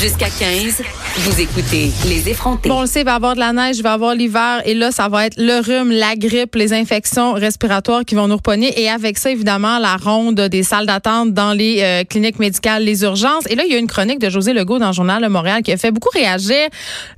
[0.00, 0.82] Jusqu'à 15,
[1.16, 2.68] vous écoutez Les effrontés.
[2.68, 4.14] Bon, on le sait, il va y avoir de la neige, il va y avoir
[4.14, 8.28] l'hiver, et là, ça va être le rhume, la grippe, les infections respiratoires qui vont
[8.28, 8.80] nous repogner.
[8.80, 13.02] Et avec ça, évidemment, la ronde des salles d'attente dans les euh, cliniques médicales, les
[13.02, 13.46] urgences.
[13.50, 15.64] Et là, il y a une chronique de José Legault dans le journal Le Montréal
[15.64, 16.68] qui a fait beaucoup réagir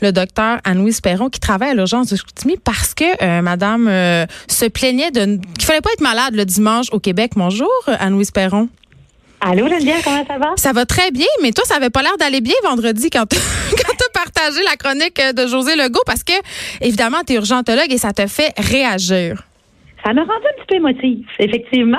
[0.01, 4.25] le docteur Anne-Louise Perron qui travaille à l'urgence de Scoutimi parce que euh, madame euh,
[4.48, 7.33] se plaignait de qu'il fallait pas être malade le dimanche au Québec.
[7.37, 8.69] Bonjour, Anne-Louise Perron.
[9.41, 10.53] Allô, Geneviève, comment ça va?
[10.57, 13.37] Ça va très bien, mais toi, ça avait pas l'air d'aller bien vendredi quand tu
[13.37, 16.34] as partagé la chronique de José Legault parce que,
[16.83, 19.42] évidemment, tu es urgentologue et ça te fait réagir.
[20.05, 21.98] Ça m'a rendu un petit peu émotive, effectivement.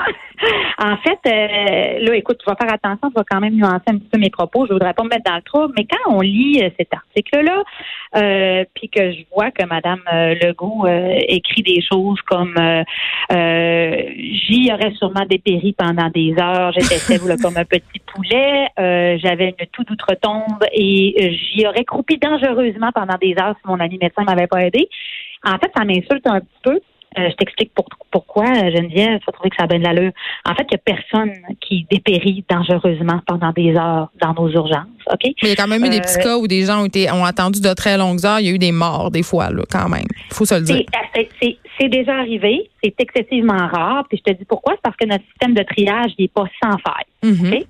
[0.78, 3.98] en fait, euh, là, écoute, tu vas faire attention, tu vas quand même nuancer un
[3.98, 4.66] petit peu mes propos.
[4.66, 7.62] Je voudrais pas me mettre dans le trouble, mais quand on lit euh, cet article-là,
[8.16, 10.00] euh, puis que je vois que Madame
[10.42, 10.86] Legault
[11.28, 12.54] écrit des choses comme
[13.30, 19.66] j'y aurais sûrement dépéri pendant des heures, j'étais faible comme un petit poulet, j'avais une
[19.72, 24.46] toute outre-tombe et j'y aurais croupi dangereusement pendant des heures si mon ami médecin m'avait
[24.46, 24.88] pas aidé.
[25.44, 26.80] En fait, ça m'insulte un petit peu
[27.18, 27.72] euh, je t'explique
[28.10, 30.12] pourquoi, Geneviève, tu vas trouver que ça a bien de l'allure.
[30.44, 34.86] En fait, il n'y a personne qui dépérit dangereusement pendant des heures dans nos urgences,
[35.10, 35.20] OK?
[35.24, 36.86] Mais il y a quand même eu des petits euh, cas où des gens ont,
[36.86, 38.40] été, ont attendu de très longues heures.
[38.40, 40.06] Il y a eu des morts, des fois, là, quand même.
[40.30, 40.84] Il faut se le dire.
[41.80, 42.70] C'est déjà arrivé.
[42.82, 44.04] C'est excessivement rare.
[44.08, 44.74] Puis je te dis pourquoi?
[44.74, 47.06] C'est parce que notre système de triage n'est pas sans faille.
[47.22, 47.64] Mm-hmm.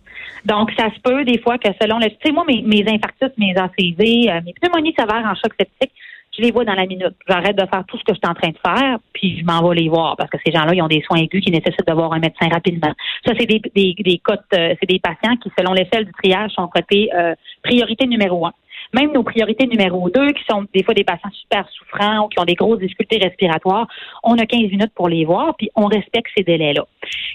[0.45, 2.09] Donc, ça se peut des fois que selon le...
[2.09, 5.93] Tu sais, moi, mes, mes infarctus, mes ACV, euh, mes pneumonies sévères en choc septique,
[6.37, 7.15] je les vois dans la minute.
[7.29, 9.69] J'arrête de faire tout ce que je suis en train de faire, puis je m'en
[9.69, 11.93] vais les voir parce que ces gens-là, ils ont des soins aigus qui nécessitent de
[11.93, 12.93] voir un médecin rapidement.
[13.27, 16.53] Ça, c'est des, des, des cotes, euh, c'est des patients qui, selon l'échelle du triage,
[16.53, 18.53] sont cotés euh, priorité numéro un
[18.93, 22.39] même nos priorités numéro deux, qui sont des fois des patients super souffrants ou qui
[22.39, 23.87] ont des grosses difficultés respiratoires,
[24.23, 26.85] on a 15 minutes pour les voir, puis on respecte ces délais-là.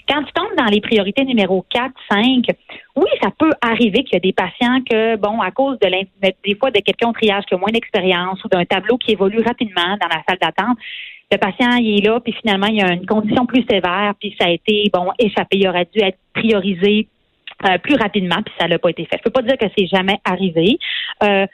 [0.08, 2.44] Quand tu tombes dans les priorités numéro 4, 5,
[2.96, 6.54] oui, ça peut arriver qu'il y a des patients que, bon, à cause de des
[6.56, 9.96] fois de quelqu'un au triage qui a moins d'expérience ou d'un tableau qui évolue rapidement
[10.00, 10.78] dans la salle d'attente,
[11.30, 14.34] le patient il est là, puis finalement, il y a une condition plus sévère, puis
[14.40, 15.58] ça a été, bon, échappé.
[15.58, 17.06] Il aurait dû être priorisé
[17.64, 19.18] euh, plus rapidement, puis ça n'a pas été fait.
[19.18, 20.78] Je peux pas dire que c'est jamais arrivé.
[21.22, 21.46] Euh,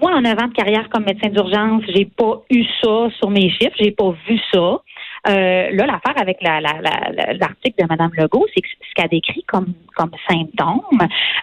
[0.00, 3.76] moi, en avant de carrière comme médecin d'urgence, j'ai pas eu ça sur mes chiffres,
[3.78, 4.80] j'ai pas vu ça.
[5.26, 10.10] Euh, là, l'affaire avec l'article de Mme Legault, c'est que ce qu'elle décrit comme, comme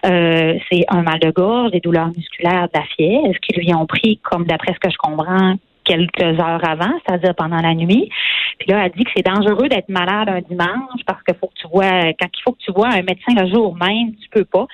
[0.04, 3.86] euh, c'est un mal de gorge, des douleurs musculaires, de la fièvre, qui lui ont
[3.86, 8.10] pris, comme d'après ce que je comprends, quelques heures avant, c'est-à-dire pendant la nuit.
[8.58, 11.60] Puis là, elle dit que c'est dangereux d'être malade un dimanche parce qu'il faut que
[11.60, 14.44] tu vois, quand il faut que tu vois un médecin le jour même, tu peux
[14.44, 14.66] pas.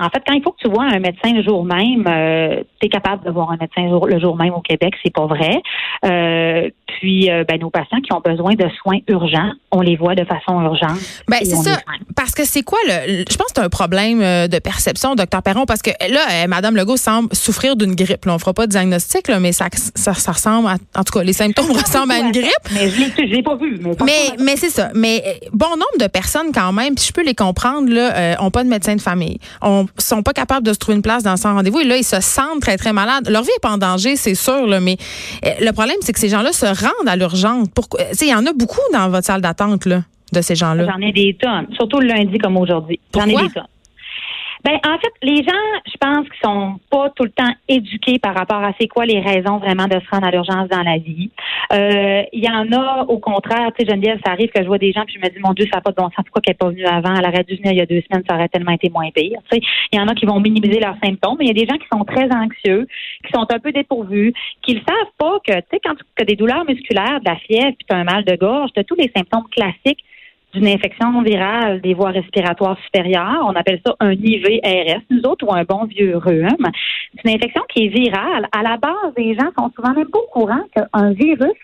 [0.00, 2.86] En fait, quand il faut que tu vois un médecin le jour même, euh, tu
[2.86, 5.60] es capable de voir un médecin le jour même au Québec, c'est pas vrai.
[6.06, 10.14] Euh, puis, euh, ben, nos patients qui ont besoin de soins urgents, on les voit
[10.14, 10.98] de façon urgente.
[11.28, 11.80] Ben, c'est ça.
[12.16, 13.24] Parce que c'est quoi le.
[13.28, 16.96] Je pense que c'est un problème de perception, docteur Perron, parce que là, Mme Legault
[16.96, 18.24] semble souffrir d'une grippe.
[18.24, 20.76] Là, on fera pas de diagnostic, là, mais ça, ça, ressemble à.
[20.96, 22.50] En tout cas, les symptômes ressemblent à une grippe.
[22.72, 23.80] Mais je l'ai pas vu.
[24.04, 24.90] Mais, mais, c'est ça.
[24.94, 28.64] Mais bon nombre de personnes, quand même, puis je peux les comprendre, là, ont pas
[28.64, 29.38] de médecin de famille.
[29.62, 31.80] On sont pas capables de se trouver une place dans son rendez-vous.
[31.80, 33.28] Et là, ils se sentent très, très malades.
[33.28, 34.96] Leur vie est pas en danger, c'est sûr, là, mais
[35.44, 37.68] euh, le problème, c'est que ces gens-là se rendent à l'urgence?
[37.74, 38.00] Pourquoi?
[38.20, 40.02] Il y en a beaucoup dans votre salle d'attente, là,
[40.32, 40.86] de ces gens-là.
[40.86, 42.98] J'en ai des tonnes, surtout le lundi comme aujourd'hui.
[43.14, 43.66] J'en ai des tonnes.
[44.64, 45.52] Ben, en fait, les gens,
[46.10, 49.58] pense qu'ils sont pas tout le temps éduqués par rapport à c'est quoi les raisons
[49.58, 51.30] vraiment de se rendre à l'urgence dans la vie.
[51.72, 54.78] Euh, il y en a, au contraire, tu sais, Geneviève, ça arrive que je vois
[54.78, 56.24] des gens puis je me dis, mon Dieu, ça n'a pas de bon sens.
[56.24, 57.14] Pourquoi qu'elle n'est pas venue avant?
[57.14, 59.38] Elle aurait dû venir il y a deux semaines, ça aurait tellement été moins pire.
[59.52, 61.78] Il y en a qui vont minimiser leurs symptômes, mais il y a des gens
[61.78, 62.86] qui sont très anxieux,
[63.24, 64.32] qui sont un peu dépourvus,
[64.62, 67.36] qui ne savent pas que, tu sais, quand tu as des douleurs musculaires, de la
[67.36, 70.04] fièvre, puis tu as un mal de gorge, tu as tous les symptômes classiques
[70.52, 73.44] d'une infection virale des voies respiratoires supérieures.
[73.44, 76.66] On appelle ça un IVRS, nous autres, ou un bon vieux rhume.
[77.14, 78.48] C'est une infection qui est virale.
[78.52, 81.56] À la base, les gens sont souvent même pas au courant qu'un virus,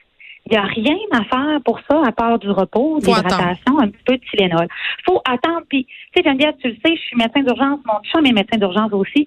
[0.49, 4.17] il n'y a rien à faire pour ça à part du repos, l'hydratation, un peu
[4.17, 4.69] de Tylenol.
[5.05, 5.63] faut attendre.
[5.69, 8.57] Puis, tu sais, Geneviève, tu le sais, je suis médecin d'urgence, mon chum est médecin
[8.57, 9.27] d'urgence aussi.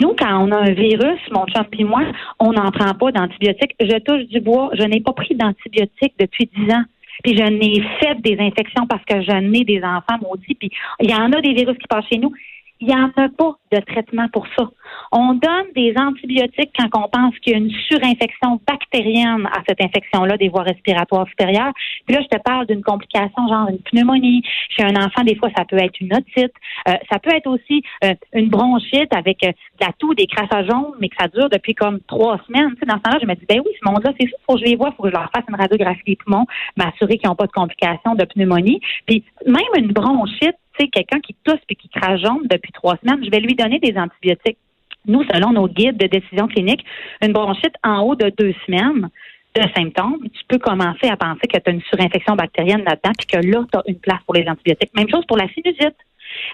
[0.00, 2.02] Nous, quand on a un virus, mon chum et moi,
[2.40, 3.76] on n'en prend pas d'antibiotiques.
[3.78, 4.70] Je touche du bois.
[4.72, 6.84] Je n'ai pas pris d'antibiotiques depuis dix ans.
[7.22, 10.54] Puis je n'ai fait des infections parce que je n'ai des enfants maudits.
[10.54, 10.70] Puis
[11.00, 12.32] il y en a des virus qui passent chez nous.
[12.80, 14.68] il n'y en a pas de traitement pour ça.
[15.12, 19.80] On donne des antibiotiques quand on pense qu'il y a une surinfection bactérienne à cette
[19.80, 21.72] infection-là des voies respiratoires supérieures.
[22.06, 24.42] Puis là, je te parle d'une complication genre une pneumonie.
[24.70, 26.52] Chez un enfant, des fois, ça peut être une otite.
[26.88, 30.66] Euh, ça peut être aussi euh, une bronchite avec euh, de la toux, des crassages
[30.66, 32.70] jaunes, mais que ça dure depuis comme trois semaines.
[32.74, 34.54] Tu sais, dans ce temps-là, je me dis, ben oui, ce monde-là, c'est ça, faut
[34.54, 36.46] que je les vois, faut que je leur fasse une radiographie des poumons,
[36.76, 38.80] m'assurer qu'ils n'ont pas de complications de pneumonie.
[39.06, 42.96] Puis même une bronchite, tu sais, quelqu'un qui tousse puis qui crache jaune depuis trois
[42.96, 44.58] semaines, je vais lui donner des antibiotiques.
[45.06, 46.84] Nous, selon nos guides de décision clinique,
[47.22, 49.10] une bronchite en haut de deux semaines
[49.54, 53.26] de symptômes, tu peux commencer à penser que tu as une surinfection bactérienne là-dedans, puis
[53.26, 54.90] que là, tu as une place pour les antibiotiques.
[54.96, 55.96] Même chose pour la sinusite.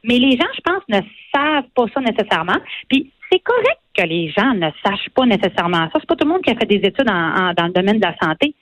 [0.05, 1.01] Mais les gens, je pense, ne
[1.35, 2.59] savent pas ça nécessairement.
[2.89, 5.93] Puis c'est correct que les gens ne sachent pas nécessairement ça.
[5.95, 8.17] C'est pas tout le monde qui a fait des études dans le domaine de la
[8.21, 8.55] santé.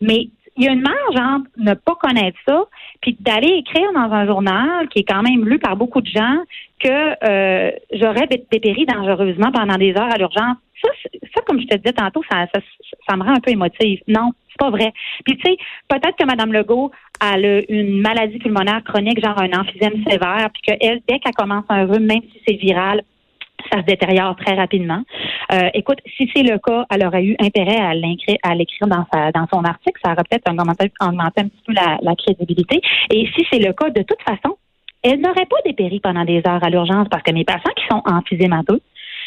[0.00, 2.64] Mais il y a une marge entre ne pas connaître ça,
[3.00, 6.38] puis d'aller écrire dans un journal qui est quand même lu par beaucoup de gens
[6.80, 10.56] que euh, j'aurais dépéri dangereusement pendant des heures à l'urgence.
[10.82, 10.88] Ça,
[11.34, 14.00] ça, comme je te disais tantôt, ça, ça, me rend un peu émotive.
[14.08, 14.92] Non, c'est pas vrai.
[15.24, 15.56] Puis tu sais,
[15.88, 16.90] peut-être que Mme Legault
[17.20, 21.86] a une maladie pulmonaire chronique, genre un emphysème sévère, puis qu'elle, dès qu'elle commence un
[21.86, 23.02] rhume, même si c'est viral,
[23.72, 25.02] ça se détériore très rapidement.
[25.52, 27.94] Euh, écoute, si c'est le cas, elle aurait eu intérêt à
[28.54, 30.00] l'écrire dans, dans son article.
[30.04, 32.80] Ça aurait peut-être augmenté, un petit peu la, crédibilité.
[33.10, 34.56] Et si c'est le cas, de toute façon,
[35.02, 38.02] elle n'aurait pas dépéri pendant des heures à l'urgence parce que mes patients qui sont
[38.06, 38.80] emphysémateux,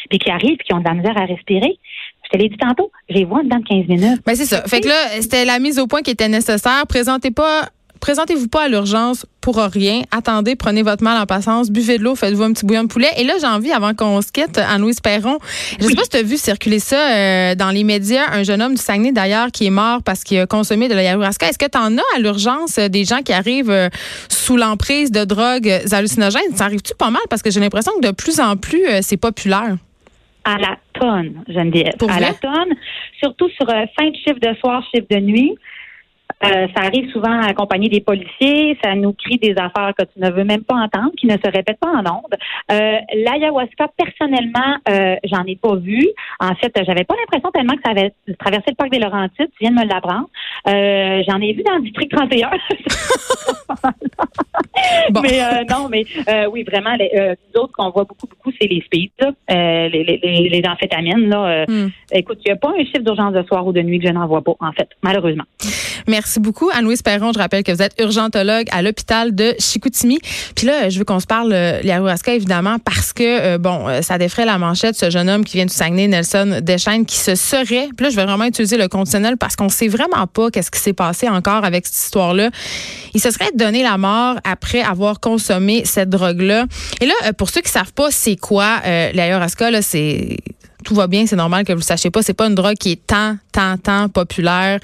[0.08, 1.78] puis qui arrivent, puis qui ont de la misère à respirer,
[2.24, 4.20] je te l'ai dit tantôt, je les vois dans 15 minutes.
[4.24, 4.62] Ben c'est ça.
[4.62, 6.84] Fait que là, c'était la mise au point qui était nécessaire.
[6.88, 7.68] Présentez pas
[8.00, 10.02] présentez-vous pas à l'urgence pour rien.
[10.10, 13.10] Attendez, prenez votre mal en patience, buvez de l'eau, faites-vous un petit bouillon de poulet.
[13.16, 15.38] Et là, j'ai envie, avant qu'on se quitte, Anne-Louise Perron,
[15.78, 18.60] je sais pas si tu as vu circuler ça euh, dans les médias, un jeune
[18.62, 21.48] homme du Saguenay d'ailleurs qui est mort parce qu'il a consommé de la ayahuasca.
[21.48, 23.88] Est-ce que tu en as à l'urgence euh, des gens qui arrivent euh,
[24.28, 26.56] sous l'emprise de drogues hallucinogènes?
[26.56, 27.22] Ça arrive-tu pas mal?
[27.28, 29.76] Parce que j'ai l'impression que de plus en plus, c'est populaire.
[30.44, 31.96] À la tonne, Geneviève.
[31.98, 32.74] Pour à la tonne,
[33.18, 35.56] surtout sur fin de chiffre de soir, chiffre de nuit.
[36.42, 38.78] Euh, ça arrive souvent accompagné des policiers.
[38.82, 41.50] Ça nous crie des affaires que tu ne veux même pas entendre, qui ne se
[41.50, 42.36] répètent pas en ondes.
[42.72, 46.08] Euh, L'ayahuasca, personnellement, euh, j'en ai pas vu.
[46.38, 49.50] En fait, j'avais pas l'impression tellement que ça avait traversé le parc des Laurentides.
[49.58, 50.28] Tu viens de me l'apprendre.
[50.68, 52.50] Euh, j'en ai vu dans le district 31.
[55.22, 56.04] Mais euh, non, mais
[56.50, 59.10] oui, vraiment, les, autres qu'on voit beaucoup, beaucoup, c'est les speeds,
[59.48, 61.28] les, les, les, amphétamines.
[61.28, 61.90] Là, hmm.
[62.12, 64.12] Écoute, il n'y a pas un chiffre d'urgence de soir ou de nuit que je
[64.12, 65.44] n'en vois pas, en fait, malheureusement.
[66.08, 67.32] Merci beaucoup, Anne-Louise Perron.
[67.32, 70.18] Je rappelle que vous êtes urgentologue à l'hôpital de Chicoutimi.
[70.56, 73.22] Puis là, je veux qu'on se parle euh, l'ayahuasca, évidemment, parce que,
[73.54, 76.60] euh, bon, euh, ça défrait la manchette, ce jeune homme qui vient du Saguenay, Nelson
[76.62, 79.88] Deschaines, qui se serait, puis là, je vais vraiment utiliser le conditionnel parce qu'on sait
[79.88, 82.50] vraiment pas qu'est-ce qui s'est passé encore avec cette histoire-là.
[83.14, 86.64] Il se serait donné la mort après avoir consommé cette drogue-là.
[87.00, 90.38] Et là, pour ceux qui savent pas c'est quoi euh, l'ayahuasca, là, c'est
[90.84, 92.22] tout va bien, c'est normal que vous le sachiez pas.
[92.22, 94.80] C'est pas une drogue qui est tant, tant, tant populaire,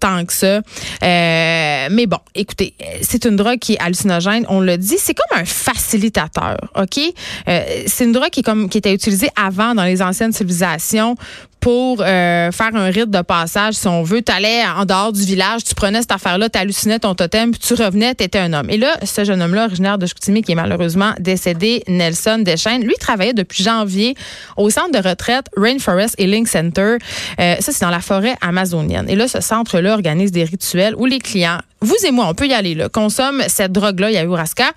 [0.00, 0.60] tant que ça.
[1.02, 4.46] Euh, mais bon, écoutez, c'est une drogue qui est hallucinogène.
[4.48, 7.00] On le dit, c'est comme un facilitateur, ok?
[7.48, 11.16] Euh, C'est une drogue qui est comme qui était utilisée avant dans les anciennes civilisations
[11.62, 14.20] pour euh, faire un rite de passage, si on veut.
[14.20, 17.60] Tu allais en dehors du village, tu prenais cette affaire-là, tu hallucinais ton totem, puis
[17.60, 18.68] tu revenais, tu étais un homme.
[18.68, 22.96] Et là, ce jeune homme-là, originaire de Chicoutimi, qui est malheureusement décédé, Nelson Deschaines, lui
[22.98, 24.16] travaillait depuis janvier
[24.56, 26.96] au centre de retraite Rainforest Healing Center.
[27.38, 29.08] Euh, ça, c'est dans la forêt amazonienne.
[29.08, 32.46] Et là, ce centre-là organise des rituels où les clients vous et moi, on peut
[32.46, 34.70] y aller, là, consomme cette drogue-là, ayahuasca.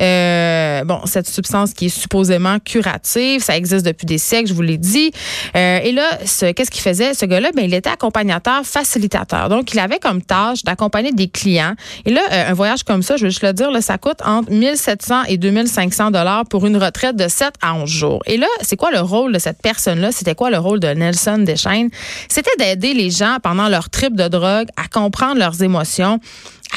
[0.00, 4.62] Euh, bon, cette substance qui est supposément curative, ça existe depuis des siècles, je vous
[4.62, 5.10] l'ai dit.
[5.54, 7.14] Euh, et là, qu'est-ce qu'il faisait?
[7.14, 9.48] Ce gars-là, ben, il était accompagnateur, facilitateur.
[9.48, 11.74] Donc, il avait comme tâche d'accompagner des clients.
[12.04, 14.18] Et là, euh, un voyage comme ça, je veux juste le dire, là, ça coûte
[14.24, 18.22] entre 1700 et 2500 dollars pour une retraite de 7 à 11 jours.
[18.26, 20.12] Et là, c'est quoi le rôle de cette personne-là?
[20.12, 21.90] C'était quoi le rôle de Nelson Deschaines?
[22.28, 26.20] C'était d'aider les gens pendant leur trip de drogue à comprendre leurs émotions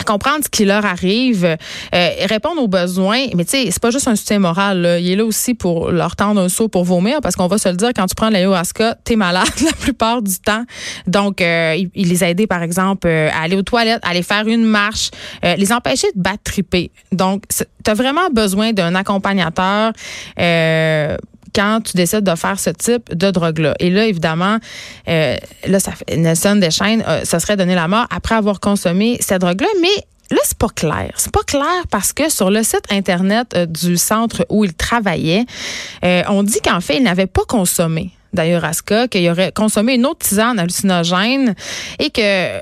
[0.04, 3.26] comprendre ce qui leur arrive, euh, répondre aux besoins.
[3.36, 4.82] Mais tu sais, c'est pas juste un soutien moral.
[4.82, 5.00] Là.
[5.00, 7.70] Il est là aussi pour leur tendre un saut pour vomir, parce qu'on va se
[7.70, 10.64] le dire, quand tu prends l'ayahuasca, t'es malade la plupart du temps.
[11.08, 14.48] Donc, euh, il, les a par exemple, euh, à aller aux toilettes, à aller faire
[14.48, 15.10] une marche,
[15.44, 16.92] euh, les empêcher de battre triper.
[17.12, 19.94] Donc, tu as vraiment besoin d'un accompagnateur
[21.54, 23.76] quand tu décides de faire ce type de drogue-là.
[23.80, 24.58] Et là, évidemment,
[25.08, 25.38] euh,
[25.68, 29.68] là, ça Nelson Deschaines, euh, ça serait donné la mort après avoir consommé cette drogue-là,
[29.82, 31.10] mais Là, c'est pas clair.
[31.16, 35.48] C'est pas clair parce que sur le site internet euh, du centre où il travaillait,
[36.04, 40.60] on dit qu'en fait, il n'avait pas consommé d'ayahuasca, qu'il aurait consommé une autre tisane
[40.60, 41.56] hallucinogène
[41.98, 42.60] et que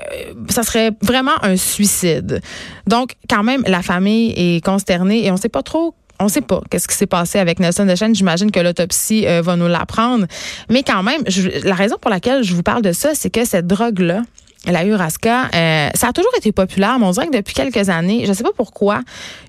[0.50, 2.40] ça serait vraiment un suicide.
[2.86, 6.30] Donc, quand même, la famille est consternée et on ne sait pas trop on ne
[6.30, 8.14] sait pas qu'est-ce qui s'est passé avec Nelson Deschênes.
[8.14, 10.26] J'imagine que l'autopsie euh, va nous l'apprendre.
[10.68, 11.22] Mais quand même,
[11.64, 14.22] la raison pour laquelle je vous parle de ça, c'est que cette drogue-là,
[14.66, 18.24] la Uraska, euh, ça a toujours été populaire, mais on dirait que depuis quelques années,
[18.24, 19.02] je ne sais pas pourquoi,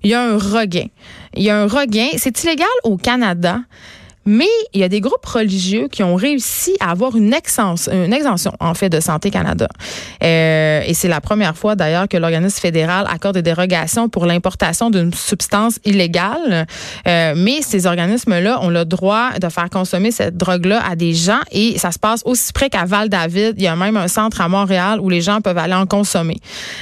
[0.03, 0.87] il y a un regain.
[1.35, 2.09] Il y a un regain.
[2.17, 3.59] C'est illégal au Canada.
[4.25, 8.13] Mais il y a des groupes religieux qui ont réussi à avoir une, exention, une
[8.13, 9.67] exemption, en fait, de Santé Canada.
[10.23, 14.89] Euh, et c'est la première fois, d'ailleurs, que l'organisme fédéral accorde des dérogations pour l'importation
[14.89, 16.67] d'une substance illégale.
[17.07, 21.39] Euh, mais ces organismes-là ont le droit de faire consommer cette drogue-là à des gens
[21.51, 23.55] et ça se passe aussi près qu'à Val-David.
[23.57, 26.37] Il y a même un centre à Montréal où les gens peuvent aller en consommer.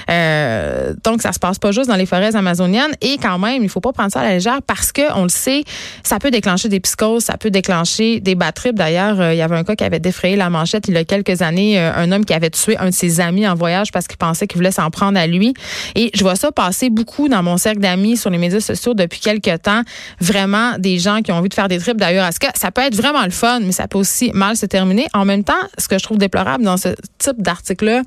[0.09, 2.91] Euh, donc, ça se passe pas juste dans les forêts amazoniennes.
[3.01, 5.29] Et quand même, il faut pas prendre ça à la légère parce que, on le
[5.29, 5.63] sait,
[6.03, 9.57] ça peut déclencher des psychoses, ça peut déclencher des bad D'ailleurs, euh, il y avait
[9.57, 12.23] un cas qui avait défrayé la manchette il y a quelques années, euh, un homme
[12.23, 14.89] qui avait tué un de ses amis en voyage parce qu'il pensait qu'il voulait s'en
[14.89, 15.53] prendre à lui.
[15.95, 19.19] Et je vois ça passer beaucoup dans mon cercle d'amis sur les médias sociaux depuis
[19.19, 19.81] quelques temps.
[20.21, 22.51] Vraiment, des gens qui ont envie de faire des trips d'ailleurs ce cas.
[22.55, 25.07] Ça peut être vraiment le fun, mais ça peut aussi mal se terminer?
[25.13, 28.03] En même temps, ce que je trouve déplorable dans ce type d'article-là,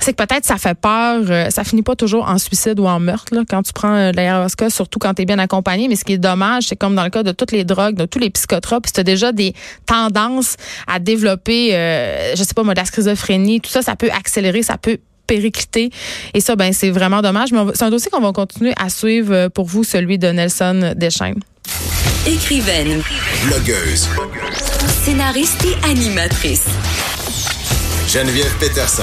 [0.00, 1.22] c'est que peut-être ça fait peur.
[1.28, 4.10] Euh, ça finit pas toujours en suicide ou en meurtre là, quand tu prends euh,
[4.10, 5.88] de l'ayahuasca, surtout quand tu es bien accompagné.
[5.88, 8.04] Mais ce qui est dommage, c'est comme dans le cas de toutes les drogues, de
[8.04, 9.54] tous les psychotropes, si tu as déjà des
[9.86, 14.10] tendances à développer, euh, je sais pas moi, de la schizophrénie, tout ça, ça peut
[14.10, 15.90] accélérer, ça peut péricliter.
[16.34, 17.52] Et ça, ben c'est vraiment dommage.
[17.52, 20.94] Mais c'est un dossier qu'on va continuer à suivre euh, pour vous, celui de Nelson
[20.96, 21.40] Deschaines.
[22.26, 23.02] Écrivaine.
[23.46, 24.08] Blogueuse.
[25.04, 26.66] Scénariste et animatrice.
[28.08, 29.02] Geneviève Peterson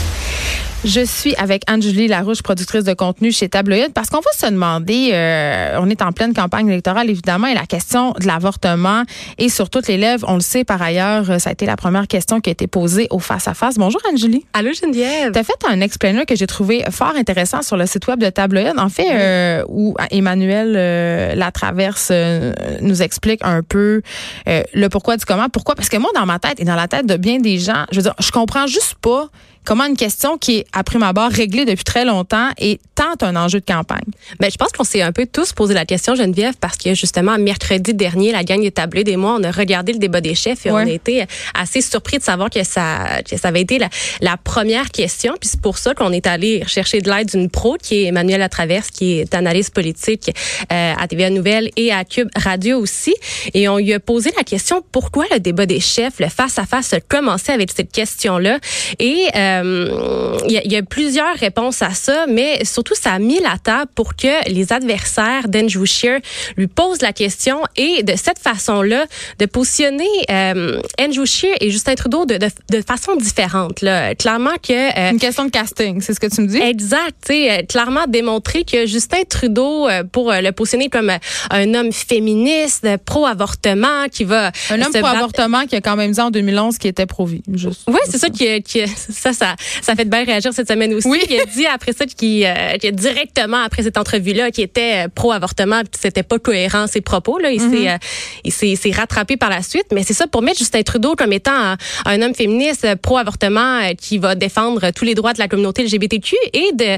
[0.83, 5.11] Je suis avec Anne-Julie Larouche, productrice de contenu chez Tabloïd, parce qu'on va se demander,
[5.13, 9.03] euh, on est en pleine campagne électorale évidemment, et la question de l'avortement
[9.37, 10.25] est sur toutes les lèvres.
[10.27, 13.05] On le sait par ailleurs, ça a été la première question qui a été posée
[13.11, 13.75] au face-à-face.
[13.77, 14.43] Bonjour Anne-Julie.
[14.53, 15.31] Allô Geneviève.
[15.31, 18.29] Tu as fait un explainer que j'ai trouvé fort intéressant sur le site web de
[18.31, 24.01] Tabloïd, en fait, euh, où Emmanuel euh, Latraverse euh, nous explique un peu
[24.47, 25.47] le pourquoi du comment.
[25.49, 25.75] Pourquoi?
[25.75, 27.97] Parce que moi, dans ma tête et dans la tête de bien des gens, je
[27.97, 29.29] veux dire, je comprends juste pas
[29.65, 33.35] comment une question qui est, à prime abord, réglée depuis très longtemps est tant un
[33.35, 34.03] enjeu de campagne?
[34.39, 37.37] Ben, je pense qu'on s'est un peu tous posé la question, Geneviève, parce que justement,
[37.37, 40.71] mercredi dernier, la gang établie des mois, on a regardé le débat des chefs et
[40.71, 43.89] on a été assez surpris de savoir que ça, que ça avait été la,
[44.21, 45.35] la première question.
[45.39, 48.39] Puis c'est pour ça qu'on est allé chercher de l'aide d'une pro qui est Emmanuel
[48.39, 50.31] Latraverse, qui est analyste politique
[50.71, 53.13] euh, à TVA Nouvelles et à Cube Radio aussi.
[53.53, 56.99] Et on lui a posé la question pourquoi le débat des chefs, le face-à-face, a
[56.99, 58.59] commencé avec cette question-là?
[58.99, 63.39] Et euh, euh, il y, a plusieurs réponses à ça, mais surtout, ça a mis
[63.39, 66.19] la table pour que les adversaires d'Andrew Scheer
[66.57, 69.05] lui posent la question et de cette façon-là,
[69.39, 73.81] de positionner euh, Andrew Scheer et Justin Trudeau de, de, façon différente.
[73.81, 74.15] Là.
[74.15, 74.73] Clairement que...
[74.73, 76.59] Euh, Une question de casting, c'est ce que tu me dis?
[76.59, 77.29] Exact.
[77.29, 81.11] Euh, clairement démontrer que Justin Trudeau, pour le positionner comme
[81.49, 84.51] un homme féministe, pro-avortement, qui va...
[84.69, 87.43] Un homme pro-avortement qui a quand même dit en 2011 qu'il était pro-vie.
[87.47, 91.07] Oui, c'est ça qui, qui ça, ça, ça fait bien réagir cette semaine aussi.
[91.07, 91.21] Oui.
[91.29, 95.81] Il a dit après ça qu'il euh, directement après cette entrevue-là qui était euh, pro-avortement,
[95.99, 97.39] c'était pas cohérent ses propos.
[97.39, 97.71] Là, il mm-hmm.
[97.71, 99.87] s'est euh, il s'est rattrapé par la suite.
[99.93, 104.35] Mais c'est ça pour mettre Justin Trudeau comme étant un, homme féministe pro-avortement qui va
[104.35, 106.97] défendre tous les droits de la communauté LGBTQ et de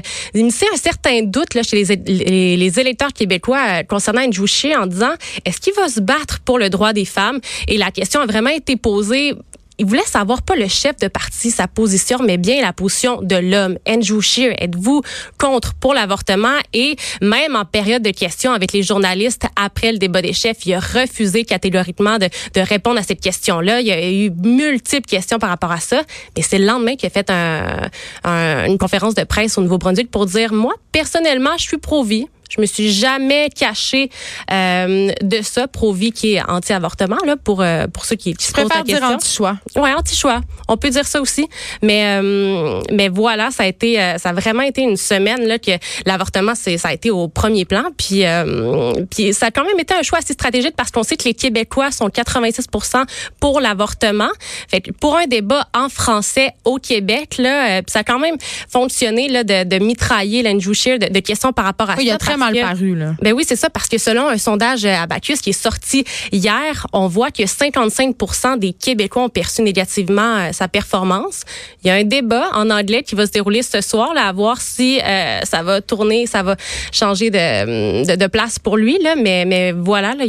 [0.74, 5.12] un certain doute là chez les, les, électeurs québécois concernant Andrew Scheer en disant
[5.44, 7.40] est-ce qu'il va se battre pour le droit des femmes?
[7.68, 9.34] Et la question a vraiment été posée
[9.78, 13.36] il voulait savoir pas le chef de parti, sa position, mais bien la position de
[13.36, 13.78] l'homme.
[13.88, 15.02] Andrew Scheer, êtes-vous
[15.38, 16.56] contre pour l'avortement?
[16.72, 20.74] Et même en période de questions avec les journalistes après le débat des chefs, il
[20.74, 22.28] a refusé catégoriquement de,
[22.60, 23.80] répondre à cette question-là.
[23.80, 26.02] Il y a eu multiples questions par rapport à ça.
[26.36, 30.26] Mais c'est le lendemain qu'il a fait un, une conférence de presse au Nouveau-Brunswick pour
[30.26, 32.26] dire, moi, personnellement, je suis pro-vie.
[32.50, 34.10] Je me suis jamais cachée
[34.52, 38.52] euh, de ça, Provi qui est anti-avortement là pour euh, pour ceux qui, qui se
[38.52, 38.98] posent la question.
[38.98, 39.56] dire anti-choix?
[39.76, 40.40] Ouais, anti-choix.
[40.68, 41.48] On peut dire ça aussi,
[41.82, 45.58] mais euh, mais voilà, ça a été euh, ça a vraiment été une semaine là
[45.58, 45.72] que
[46.06, 49.78] l'avortement c'est ça a été au premier plan, puis euh, puis ça a quand même
[49.78, 53.04] été un choix assez stratégique parce qu'on sait que les Québécois sont 86%
[53.40, 54.30] pour l'avortement.
[54.68, 58.36] Fait que pour un débat en français au Québec là, ça a quand même
[58.68, 62.18] fonctionné là de, de mitrailler l'Andrew de, de questions par rapport à oui, ça
[62.52, 62.94] mal paru.
[62.94, 63.14] Là.
[63.22, 67.08] Ben oui, c'est ça, parce que selon un sondage Abacus qui est sorti hier, on
[67.08, 71.42] voit que 55% des Québécois ont perçu négativement euh, sa performance.
[71.82, 74.32] Il y a un débat en anglais qui va se dérouler ce soir, là, à
[74.32, 76.56] voir si euh, ça va tourner, ça va
[76.92, 78.98] changer de, de, place pour lui.
[79.02, 80.24] Là, mais, mais voilà, là,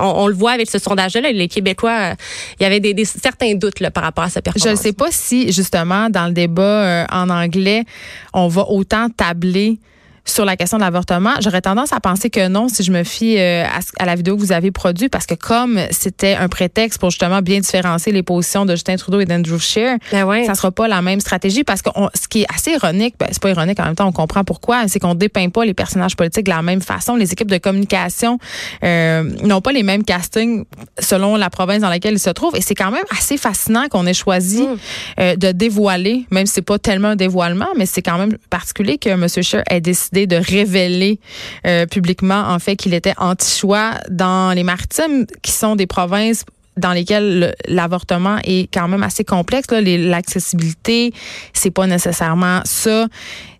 [0.00, 2.14] on, le voit avec ce sondage-là, les Québécois,
[2.58, 4.68] il y avait des, certains doutes là, par rapport à sa performance.
[4.68, 7.84] Je ne sais pas si, justement, dans le débat euh, en anglais,
[8.32, 9.78] on va autant tabler
[10.24, 11.34] sur la question de l'avortement.
[11.40, 13.64] J'aurais tendance à penser que non si je me fie euh,
[13.98, 17.42] à, la vidéo que vous avez produite parce que comme c'était un prétexte pour justement
[17.42, 20.44] bien différencier les positions de Justin Trudeau et d'Andrew Scheer, ben ouais.
[20.44, 23.42] ça sera pas la même stratégie parce que ce qui est assez ironique, ben, c'est
[23.42, 26.44] pas ironique en même temps, on comprend pourquoi, c'est qu'on dépeint pas les personnages politiques
[26.44, 27.16] de la même façon.
[27.16, 28.38] Les équipes de communication
[28.84, 30.64] euh, n'ont pas les mêmes castings
[30.98, 34.06] selon la province dans laquelle ils se trouvent et c'est quand même assez fascinant qu'on
[34.06, 34.76] ait choisi mm.
[35.20, 38.98] euh, de dévoiler, même si c'est pas tellement un dévoilement, mais c'est quand même particulier
[38.98, 39.26] que M.
[39.28, 41.20] Scheer ait décidé de révéler
[41.66, 46.44] euh, publiquement en fait qu'il était anti-choix dans les maritimes, qui sont des provinces
[46.76, 49.68] dans lesquelles l'avortement est quand même assez complexe.
[49.70, 51.12] L'accessibilité,
[51.52, 53.06] c'est pas nécessairement ça.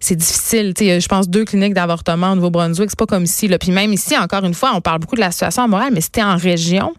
[0.00, 0.72] C'est difficile.
[0.78, 3.48] je pense deux cliniques d'avortement au Nouveau-Brunswick, c'est pas comme ici.
[3.48, 3.58] Là.
[3.58, 6.22] Puis même ici, encore une fois, on parle beaucoup de la situation morale, mais c'était
[6.22, 6.94] en région.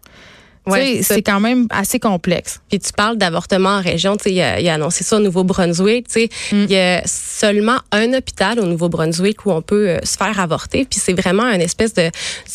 [0.64, 2.60] Ouais, c'est quand même assez complexe.
[2.68, 6.28] Puis tu parles d'avortement en région, tu sais, il, a, annoncé ça au Nouveau-Brunswick, tu
[6.28, 6.66] sais, mm.
[7.42, 11.44] Seulement un hôpital au Nouveau-Brunswick où on peut euh, se faire avorter, puis c'est vraiment
[11.44, 12.10] une espèce de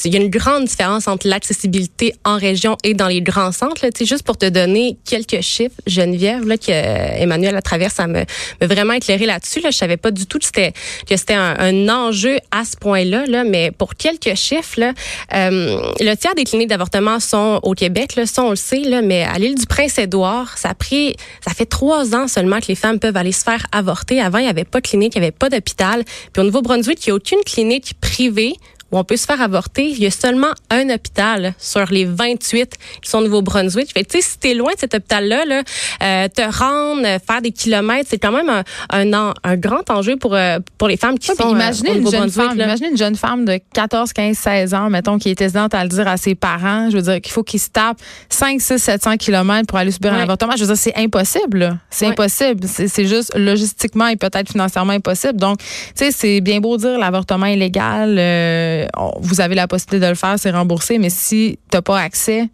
[0.05, 3.85] il y a une grande différence entre l'accessibilité en région et dans les grands centres,
[3.93, 8.07] sais, juste pour te donner quelques chiffres, Geneviève là que euh, Emmanuel à travers ça
[8.07, 8.23] me,
[8.61, 10.73] me vraiment éclairé là-dessus là, je savais pas du tout que c'était
[11.07, 14.93] que c'était un, enjeu à ce point-là là, mais pour quelques chiffres là,
[15.33, 19.01] euh, le tiers des cliniques d'avortement sont au Québec là, ça on le sait, là,
[19.01, 21.15] mais à l'île du Prince-Édouard, ça a pris,
[21.45, 24.21] ça fait trois ans seulement que les femmes peuvent aller se faire avorter.
[24.21, 26.03] Avant, il n'y avait pas de clinique, il n'y avait pas d'hôpital.
[26.33, 28.55] Puis au Nouveau-Brunswick, il n'y a aucune clinique privée
[28.91, 29.89] où on peut se faire avorter.
[29.89, 33.91] Il y a seulement un hôpital sur les 28 qui sont au Nouveau-Brunswick.
[33.93, 35.63] Fait tu sais, si t'es loin de cet hôpital-là, là,
[36.03, 40.35] euh, te rendre, faire des kilomètres, c'est quand même un, un, un, grand enjeu pour,
[40.35, 43.45] euh, pour les femmes qui sont imaginez euh, une jeune femme, Imaginez une jeune femme
[43.45, 46.89] de 14, 15, 16 ans, mettons, qui est hésitante à le dire à ses parents.
[46.89, 50.13] Je veux dire qu'il faut qu'ils se tapent 5, 6, 700 kilomètres pour aller subir
[50.13, 50.53] un avortement.
[50.55, 51.79] Je veux dire, c'est impossible.
[51.89, 52.67] C'est impossible.
[52.67, 55.37] C'est juste logistiquement et peut-être financièrement impossible.
[55.37, 55.65] Donc, tu
[55.95, 58.15] sais, c'est bien beau dire l'avortement illégal.
[58.17, 58.76] Euh,
[59.19, 62.49] vous avez la possibilité de le faire, c'est remboursé, mais si tu n'as pas accès,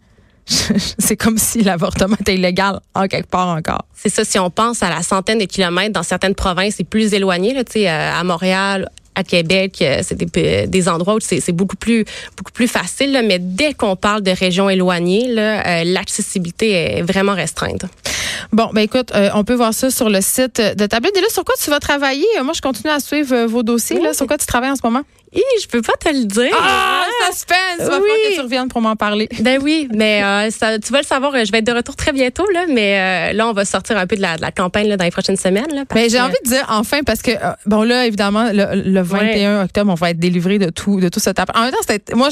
[0.98, 3.86] c'est comme si l'avortement était illégal en quelque part encore.
[3.94, 7.14] C'est ça, si on pense à la centaine de kilomètres dans certaines provinces, c'est plus
[7.14, 12.04] éloigné, là, euh, à Montréal, à Québec, euh, c'est des, endroits où c'est beaucoup plus
[12.36, 13.22] beaucoup plus facile.
[13.26, 17.84] mais dès qu'on parle de régions éloignées, euh, l'accessibilité est vraiment restreinte.
[18.52, 21.10] Bon, ben écoute, on peut voir ça sur le site de Tableau.
[21.14, 22.26] Et là, sur quoi tu vas travailler?
[22.42, 24.00] Moi, je continue à suivre vos dossiers.
[24.00, 24.12] Là.
[24.12, 25.02] Sur quoi tu travailles en ce moment?
[25.60, 26.56] Je peux pas te le dire.
[26.58, 27.56] Ah, suspense!
[27.80, 29.28] Il va que tu reviennes pour m'en parler.
[29.44, 32.12] Ben oui, mais euh, ça, tu vas le savoir, je vais être de retour très
[32.12, 34.88] bientôt, là, mais euh, là, on va sortir un peu de la, de la campagne
[34.88, 35.70] là, dans les prochaines semaines.
[35.70, 39.64] Là, mais j'ai envie de dire enfin, parce que, euh, bon, là, évidemment, le, 21
[39.64, 41.50] octobre, on va être délivré de tout, de tout ce tape.
[41.54, 42.30] En même temps, moi,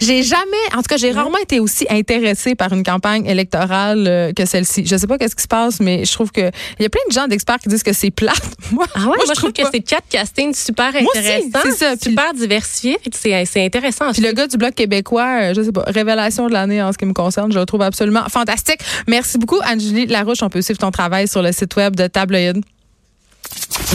[0.00, 0.42] j'ai jamais,
[0.74, 4.84] en tout cas, j'ai rarement été aussi intéressée par une campagne électorale que celle-ci.
[4.84, 7.02] Je sais pas qu'est-ce qui se passe, mais je trouve que il y a plein
[7.08, 8.42] de gens d'experts qui disent que c'est plate.
[8.72, 11.60] moi, ah ouais, moi, je, trouve, que c'est quatre castings super intéressants.
[11.62, 11.94] C'est ça.
[12.00, 12.98] Super diversifié.
[13.12, 14.12] C'est intéressant.
[14.12, 16.98] Puis le gars du Bloc québécois, euh, je sais pas, révélation de l'année en ce
[16.98, 18.80] qui me concerne, je le trouve absolument fantastique.
[19.06, 20.42] Merci beaucoup, Angélie Larouche.
[20.42, 22.62] On peut suivre ton travail sur le site web de Tabloïd.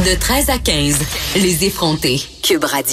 [0.05, 0.99] De 13 à 15,
[1.35, 2.21] les effrontés.
[2.43, 2.85] Cube Radio.